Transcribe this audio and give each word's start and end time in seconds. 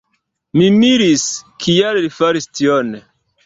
Mi 0.61 0.69
miris, 0.77 1.27
kial 1.67 2.03
li 2.09 2.13
faris 2.19 2.51
tion. 2.61 2.95